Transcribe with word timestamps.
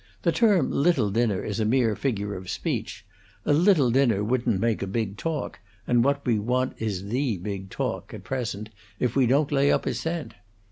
The 0.23 0.31
term 0.31 0.71
little 0.71 1.11
dinner 1.11 1.43
is 1.43 1.59
a 1.59 1.63
mere 1.63 1.95
figure 1.95 2.33
of 2.35 2.49
speech. 2.49 3.05
A 3.45 3.53
little 3.53 3.91
dinner 3.91 4.23
wouldn't 4.23 4.59
make 4.59 4.81
a 4.81 4.87
big 4.87 5.15
talk, 5.15 5.59
and 5.85 6.03
what 6.03 6.25
we 6.25 6.39
want 6.39 6.73
is 6.79 7.09
the 7.09 7.37
big 7.37 7.69
talk, 7.69 8.11
at 8.11 8.23
present, 8.23 8.71
if 8.99 9.15
we 9.15 9.27
don't 9.27 9.51
lay 9.51 9.71
up 9.71 9.85
a 9.85 9.93
cent. 9.93 10.33